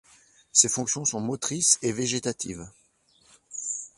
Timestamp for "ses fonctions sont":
0.51-1.19